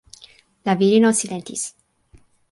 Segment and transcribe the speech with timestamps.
[0.69, 1.67] La virino silentis.